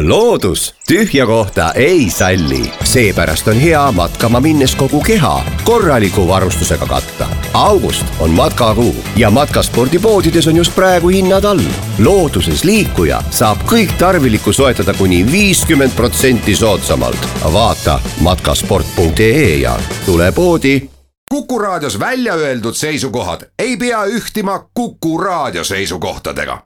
[0.00, 7.28] loodus tühja kohta ei salli, seepärast on hea matkama minnes kogu keha korraliku varustusega katta.
[7.54, 11.60] august on matkakuu ja matkaspordipoodides on just praegu hinnad all.
[11.98, 17.28] looduses liikuja saab kõik tarviliku soetada kuni viiskümmend protsenti soodsamalt.
[17.52, 20.88] vaata matkasport.ee ja tule poodi.
[21.30, 26.62] kuku raadios välja öeldud seisukohad ei pea ühtima Kuku raadio seisukohtadega.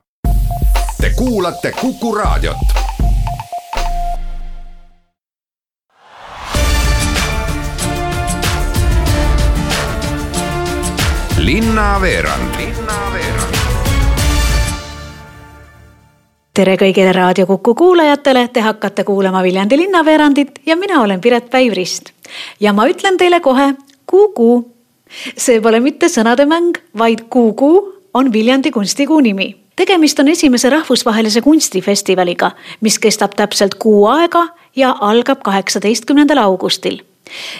[1.01, 2.86] Te kuulate Kuku raadiot
[11.37, 12.55] linnaveerand
[16.53, 22.09] tere kõigile Raadio Kuku kuulajatele, te hakkate kuulama Viljandi linnaveerandit ja mina olen Piret Päivrist.
[22.59, 24.71] ja ma ütlen teile kohe Kuku.
[25.37, 29.55] see pole mitte sõnademäng, vaid Kuku on Viljandi kunstikuu nimi.
[29.75, 37.01] tegemist on esimese rahvusvahelise kunstifestivaliga, mis kestab täpselt kuu aega ja algab kaheksateistkümnendal augustil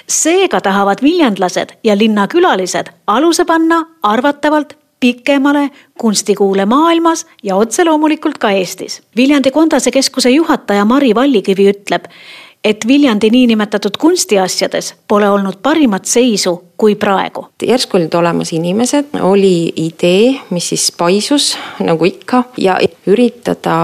[0.07, 8.51] seega tahavad viljandlased ja linnakülalised aluse panna arvatavalt pikemale kunstikuule maailmas ja otse loomulikult ka
[8.51, 9.01] Eestis.
[9.15, 12.09] Viljandi Kondase keskuse juhataja Mari Vallikivi ütleb,
[12.63, 17.47] et Viljandi niinimetatud kunstiasjades pole olnud parimat seisu kui praegu.
[17.63, 23.77] järsku olid olemas inimesed, oli idee, mis siis paisus nagu ikka ja üritada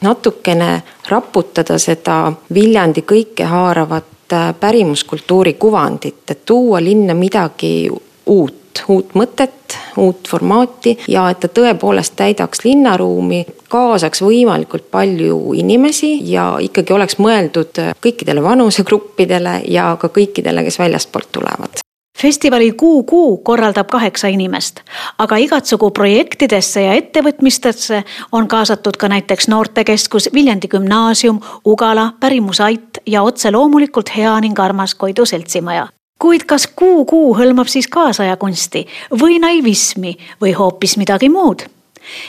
[0.00, 4.19] natukene raputada seda Viljandi kõikehaaravat Äh,
[4.60, 7.90] pärimuskultuuri kuvandit, et tuua linna midagi
[8.26, 16.16] uut, uut mõtet, uut formaati ja et ta tõepoolest täidaks linnaruumi, kaasaks võimalikult palju inimesi
[16.30, 23.38] ja ikkagi oleks mõeldud kõikidele vanusegruppidele ja ka kõikidele, kes väljastpoolt tulevad festivali Kuu Kuu
[23.38, 24.80] korraldab kaheksa inimest,
[25.18, 33.22] aga igatsugu projektidesse ja ettevõtmistesse on kaasatud ka näiteks noortekeskus, Viljandi gümnaasium, Ugala, Pärimusait ja
[33.22, 35.88] otse loomulikult hea ning armas Koidu seltsimaja
[36.20, 38.84] kuid kas Kuu Kuu hõlmab siis kaasaja kunsti
[39.22, 41.64] või naivismi või hoopis midagi muud?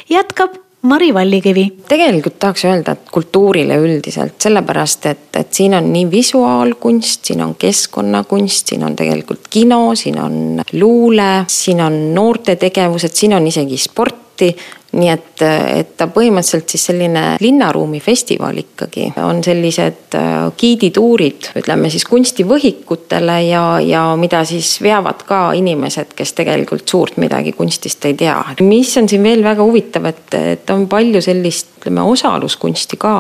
[0.10, 1.78] jätkab Mari Vallikivi.
[1.88, 7.54] tegelikult tahaks öelda, et kultuurile üldiselt, sellepärast et, et siin on nii visuaalkunst, siin on
[7.56, 13.78] keskkonnakunst, siin on tegelikult kino, siin on luule, siin on noortetegevused, siin on isegi
[14.42, 21.48] sporti nii et, et ta põhimõtteliselt siis selline linnaruumi festival ikkagi on sellised äh, giidituurid,
[21.62, 28.04] ütleme siis kunstivõhikutele ja, ja mida siis veavad ka inimesed, kes tegelikult suurt midagi kunstist
[28.10, 28.36] ei tea.
[28.68, 33.16] mis on siin veel väga huvitav, et, et on palju sellist, ütleme osaluskunsti ka.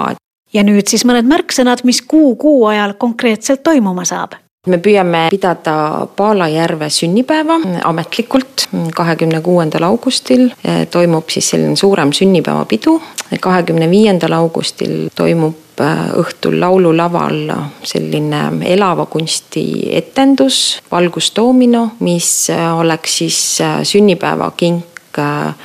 [0.52, 4.36] ja nüüd siis mõned märksõnad, mis kuu kuu ajal konkreetselt toimuma saab
[4.70, 8.68] me püüame pidada Paalajärve sünnipäeva ametlikult.
[8.96, 10.46] kahekümne kuuendal augustil
[10.92, 13.02] toimub siis selline suurem sünnipäevapidu.
[13.40, 17.52] kahekümne viiendal augustil toimub äh, õhtul laululaval
[17.84, 24.91] selline elava kunsti etendus, valgusdoomino, mis äh, oleks siis sünnipäevakink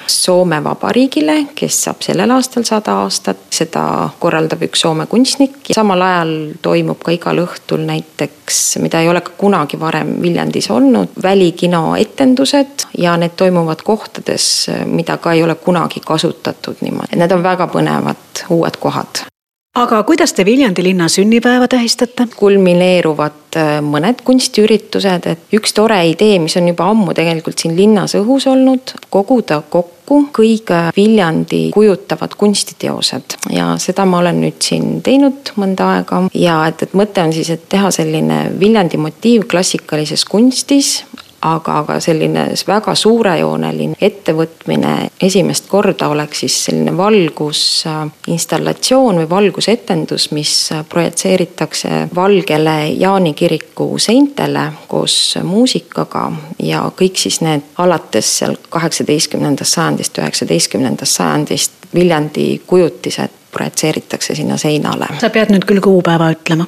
[0.06, 5.70] Soome Vabariigile, kes saab sellel aastal sada aastat, seda korraldab üks Soome kunstnik.
[5.74, 11.14] samal ajal toimub ka igal õhtul näiteks, mida ei ole ka kunagi varem Viljandis olnud,
[11.22, 17.16] välikino etendused ja need toimuvad kohtades, mida ka ei ole kunagi kasutatud niimoodi.
[17.16, 19.26] Need on väga põnevad uued kohad
[19.76, 22.26] aga kuidas te Viljandi linna sünnipäeva tähistate?
[22.36, 28.16] kulmineeruvad äh, mõned kunstiüritused, et üks tore idee, mis on juba ammu tegelikult siin linnas
[28.18, 35.52] õhus olnud, koguda kokku kõik Viljandi kujutavad kunstiteosed ja seda ma olen nüüd siin teinud
[35.60, 41.00] mõnda aega ja et, et mõte on siis, et teha selline Viljandi motiiv klassikalises kunstis
[41.46, 50.70] aga, aga selline väga suurejooneline ettevõtmine esimest korda oleks siis selline valgusinstallatsioon või valgusetendus, mis
[50.88, 60.18] projitseeritakse valgele Jaani kiriku seintele koos muusikaga ja kõik siis need alates seal kaheksateistkümnendast sajandist,
[60.18, 65.06] üheksateistkümnendast sajandist Viljandi kujutised projitseeritakse sinna seinale.
[65.20, 66.66] sa pead nüüd küll kuupäeva ütlema.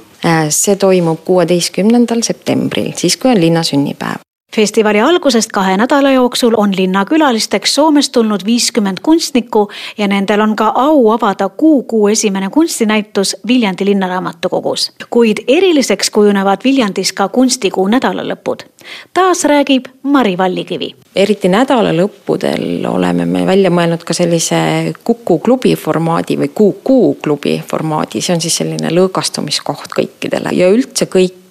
[0.49, 4.28] see toimub kuueteistkümnendal septembril, siis kui on linna sünnipäev
[4.59, 9.69] festivali algusest kahe nädala jooksul on linnakülalisteks Soomest tulnud viiskümmend kunstnikku
[9.99, 14.93] ja nendel on ka au avada kuu kuu esimene kunstinäitus Viljandi linnaraamatukogus.
[15.11, 18.67] kuid eriliseks kujunevad Viljandis ka kunstikuu nädalalõpud.
[19.15, 20.95] taas räägib Mari Vallikivi.
[21.17, 24.57] eriti nädalalõppudel oleme me välja mõelnud ka sellise
[25.05, 31.07] Kuku klubi formaadi või Kuku klubi formaadi, see on siis selline lõõgastumiskoht kõikidele ja üldse
[31.07, 31.48] kõik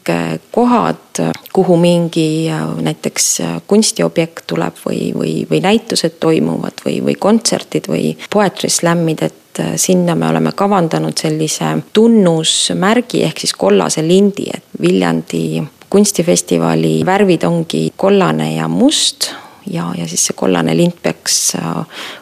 [0.51, 1.21] kohad,
[1.53, 2.49] kuhu mingi
[2.81, 3.27] näiteks
[3.67, 10.15] kunstiobjekt tuleb või, või, või näitused toimuvad või, või kontserdid või poetry slam'id, et sinna
[10.15, 18.53] me oleme kavandanud sellise tunnusmärgi ehk siis kollase lindi, et Viljandi kunstifestivali värvid ongi kollane
[18.55, 19.31] ja must
[19.71, 21.55] ja, ja siis see kollane lint peaks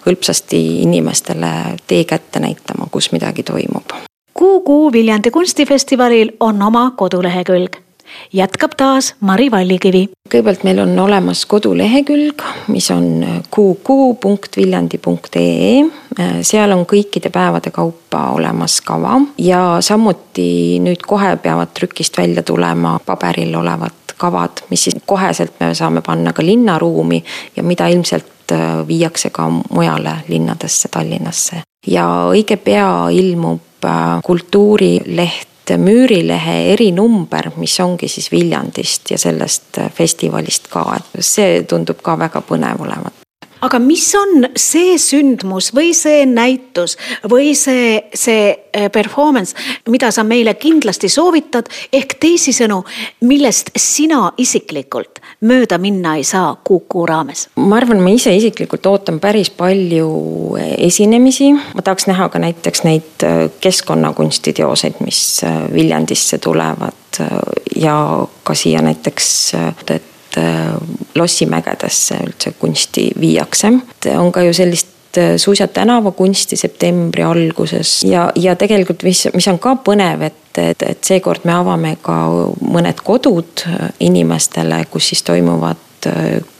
[0.06, 1.52] hõlpsasti inimestele
[1.88, 3.98] tee kätte näitama, kus midagi toimub.
[4.40, 7.76] Kuu-Kuu Viljandi kunstifestivalil on oma kodulehekülg
[8.34, 10.10] jätkab taas Mari Vallikivi.
[10.30, 15.84] kõigepealt meil on olemas kodulehekülg, mis on kuukuu.viljandi.ee.
[16.42, 23.00] seal on kõikide päevade kaupa olemas kava ja samuti nüüd kohe peavad trükist välja tulema
[23.06, 27.24] paberil olevad kavad, mis siis koheselt me saame panna ka linnaruumi
[27.56, 31.56] ja mida ilmselt äh, viiakse ka mujale linnadesse, Tallinnasse.
[31.88, 40.70] ja õige pea ilmub äh, kultuurileht Müürilehe erinumber, mis ongi siis Viljandist ja sellest festivalist
[40.70, 43.25] ka, et see tundub ka väga põnev olevat
[43.66, 46.96] aga mis on see sündmus või see näitus
[47.30, 49.56] või see, see äh, performance,
[49.92, 52.82] mida sa meile kindlasti soovitad, ehk teisisõnu,
[53.26, 57.48] millest sina isiklikult mööda minna ei saa Kuku raames?
[57.60, 60.10] ma arvan, ma ise isiklikult ootan päris palju
[60.78, 66.94] esinemisi, ma tahaks näha ka näiteks neid äh, keskkonnakunstiteoseid, mis äh, Viljandisse tulevad
[67.76, 67.96] ja
[68.44, 69.30] ka siia näiteks,
[69.88, 70.76] et Äh,
[71.16, 73.72] lossimägedesse üldse kunsti viiakse.
[74.18, 79.60] on ka ju sellist äh, suisa tänavakunsti septembri alguses ja, ja tegelikult, mis, mis on
[79.60, 82.18] ka põnev, et, et, et seekord me avame ka
[82.62, 85.82] mõned kodud äh, inimestele, kus siis toimuvad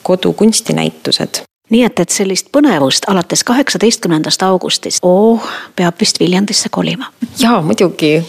[0.04, 5.42] kodukunstinäitused nii et, et sellist põnevust alates kaheksateistkümnendast augustist, oh,
[5.76, 7.10] peab vist Viljandisse kolima.
[7.40, 8.20] jaa, muidugi,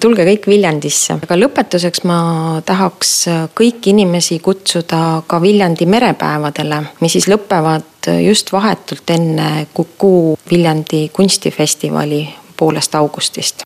[0.00, 2.18] tulge kõik Viljandisse, aga lõpetuseks ma
[2.66, 3.14] tahaks
[3.58, 12.26] kõiki inimesi kutsuda ka Viljandi merepäevadele, mis siis lõpevad just vahetult enne Kuku Viljandi kunstifestivali
[12.56, 13.62] poolest augustist.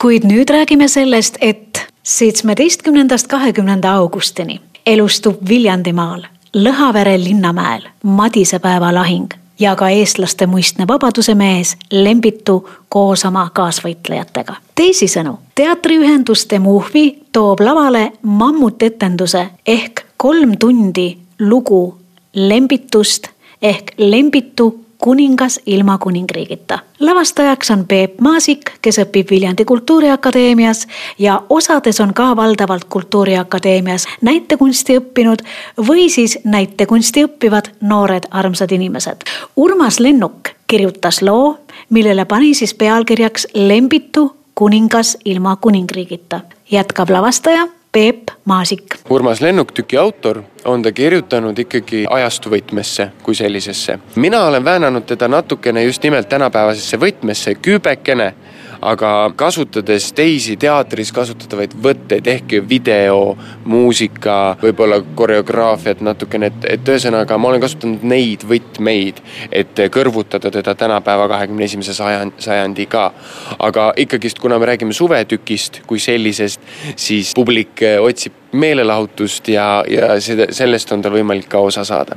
[0.00, 6.22] kuid nüüd räägime sellest, et seitsmeteistkümnendast kahekümnenda augustini elustub Viljandimaal
[6.54, 14.54] Lõhavere linnamäel Madisepäeva lahing ja ka eestlaste muistne vabaduse mees Lembitu koos oma kaasvõitlejatega.
[14.74, 21.98] teisisõnu, teatriühendus Demuhvi toob lavale mammutetenduse ehk kolm tundi lugu
[22.34, 23.28] Lembitust
[23.62, 26.78] ehk Lembitu kuningas ilma kuningriigita.
[27.00, 30.86] lavastajaks on Peep Maasik, kes õpib Viljandi Kultuuriakadeemias
[31.18, 35.42] ja osades on ka valdavalt Kultuuriakadeemias näitekunsti õppinud
[35.88, 39.24] või siis näitekunsti õppivad noored armsad inimesed.
[39.56, 41.58] Urmas Lennuk kirjutas loo,
[41.90, 46.40] millele pani siis pealkirjaks Lembitu kuningas ilma kuningriigita.
[46.70, 48.84] jätkab lavastaja Peep Maasik.
[49.10, 53.98] Urmas Lennuk-tüki autor on ta kirjutanud ikkagi ajastu võtmesse kui sellisesse.
[54.16, 58.34] mina olen väänanud teda natukene just nimelt tänapäevasesse võtmesse, küübekene
[58.82, 63.36] aga kasutades teisi teatris kasutatavaid võtteid ehk video,
[63.68, 69.20] muusika, võib-olla koreograafiat natukene, et, et ühesõnaga ma olen kasutanud neid võtmeid,
[69.52, 73.10] et kõrvutada teda tänapäeva kahekümne esimese sajand, sajandiga.
[73.58, 76.60] aga ikkagist, kuna me räägime suvetükist kui sellisest,
[76.96, 82.16] siis publik otsib meelelahutust ja, ja seda, sellest on tal võimalik ka osa saada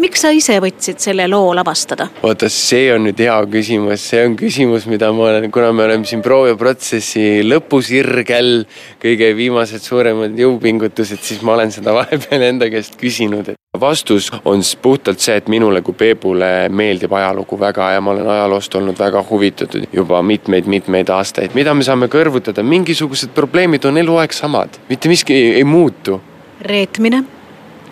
[0.00, 2.08] miks sa ise võtsid selle loo lavastada?
[2.26, 6.08] oota, see on nüüd hea küsimus, see on küsimus, mida ma olen, kuna me oleme
[6.08, 8.64] siin prooviprotsessi lõpusirgel,
[9.02, 14.62] kõige viimased suuremad jõupingutused, siis ma olen seda vahepeal enda käest küsinud, et vastus on
[14.82, 19.24] puhtalt see, et minule kui Peebule meeldib ajalugu väga ja ma olen ajaloost olnud väga
[19.30, 21.54] huvitatud juba mitmeid-mitmeid aastaid.
[21.54, 26.20] mida me saame kõrvutada, mingisugused probleemid on eluaeg samad, mitte miski ei, ei muutu.
[26.60, 27.24] reetmine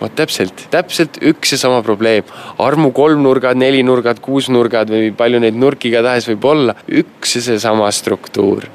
[0.03, 2.23] vot täpselt, täpselt üks ja sama probleem.
[2.59, 8.67] armu kolmnurgad, nelinurgad, kuusnurgad või palju neid nurki igatahes võib olla, üks ja seesama struktuur,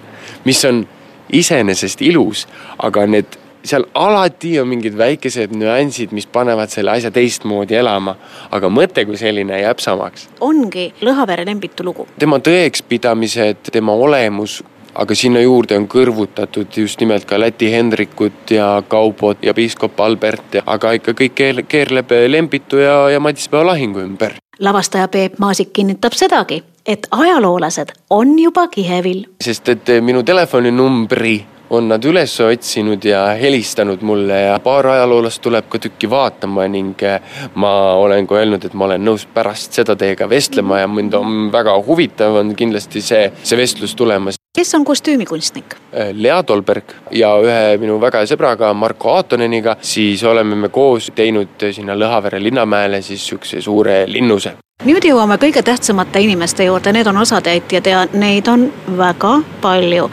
[0.45, 0.87] mis on
[1.33, 2.47] iseenesest ilus,
[2.79, 3.37] aga need
[3.69, 8.17] seal alati on mingid väikesed nüansid, mis panevad selle asja teistmoodi elama.
[8.51, 10.29] aga mõte kui selline jääb samaks.
[10.41, 12.07] ongi Lõhavere Lembitu lugu.
[12.19, 14.63] tema tõekspidamised, tema olemus
[14.99, 20.59] aga sinna juurde on kõrvutatud just nimelt ka Läti Hendrikut ja Kaubot ja piiskop Albert,
[20.67, 21.37] aga ikka kõik
[21.69, 24.35] keerleb Lembitu ja, ja Madispäeva lahingu ümber.
[24.59, 29.25] lavastaja Peep Maasik kinnitab sedagi, et ajaloolased on juba kihevil.
[29.45, 35.69] sest et minu telefoninumbri on nad üles otsinud ja helistanud mulle ja paar ajaloolast tuleb
[35.69, 37.21] ka tükki vaatama ning eh,
[37.55, 41.53] ma olen ka öelnud, et ma olen nõus pärast seda teiega vestlema ja mind on
[41.53, 44.38] väga huvitav on kindlasti see, see vestlus tulemas.
[44.57, 45.75] Kes on kostüümikunstnik?
[45.93, 51.13] Eh, Lea Tolberg ja ühe minu väga hea sõbraga Marko Aatoneniga, siis oleme me koos
[51.15, 57.07] teinud sinna Lõhavere linnamäele siis sihukese suure linnuse nüüd jõuame kõige tähtsamate inimeste juurde, need
[57.11, 60.11] on osatäitjad ja neid on väga palju.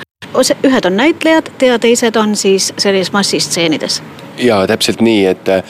[0.63, 4.01] ühed on näitlejad ja teised on siis sellises massistseenides.
[4.37, 5.63] ja täpselt nii, et eh,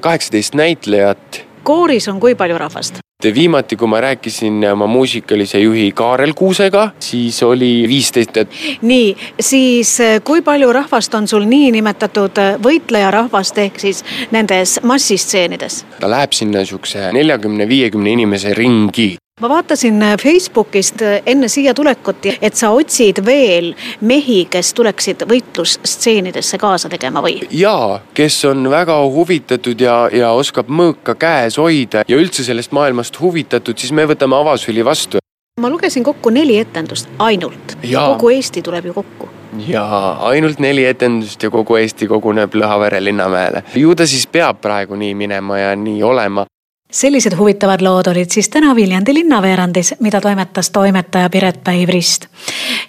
[0.00, 1.44] kaheksateist näitlejat.
[1.62, 3.02] Kooris on kui palju rahvast?
[3.34, 8.36] viimati, kui ma rääkisin oma muusikalise juhi Kaarel Kuusega, siis oli viisteist.
[8.82, 15.84] nii, siis eh, kui palju rahvast on sul niinimetatud eh, võitlejarahvast ehk siis nendes massistseenides?
[16.00, 21.74] ta läheb sinna sihukese neljakümne, viiekümne inimese ringi ma vaatasin äh, Facebookist äh, enne siia
[21.74, 27.40] tulekut, et sa otsid veel mehi, kes tuleksid võitlusstseenidesse kaasa tegema või?
[27.50, 33.18] jaa, kes on väga huvitatud ja, ja oskab mõõka käes hoida ja üldse sellest maailmast
[33.20, 35.18] huvitatud, siis me võtame avasüli vastu.
[35.60, 37.76] ma lugesin kokku neli etendust ainult.
[37.82, 39.28] kogu Eesti tuleb ju kokku
[39.66, 43.66] jaa, ainult neli etendust ja kogu Eesti koguneb Lõhavere linnamäele.
[43.74, 46.46] ju ta siis peab praegu nii minema ja nii olema
[46.92, 52.26] sellised huvitavad lood olid siis täna Viljandi linnaveerandis, mida toimetas toimetaja Piret Päiv-Rist.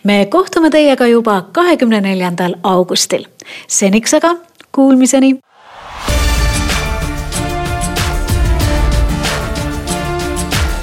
[0.04, 3.26] me kohtume teiega juba kahekümne neljandal augustil.
[3.68, 4.36] seniks aga
[4.72, 5.40] kuulmiseni.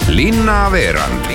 [0.08, 1.29] linnaveerand.